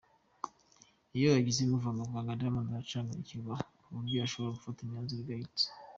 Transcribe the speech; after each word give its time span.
Iyo 1.17 1.27
agize 1.39 1.59
ibumuvangavanga, 1.61 2.37
Diamond 2.39 2.67
aracanganyukirwa 2.69 3.53
ku 3.83 3.89
buryo 3.97 4.17
ashobora 4.25 4.55
gufata 4.57 4.79
imyanzuro 4.81 5.21
igayitse. 5.23 5.65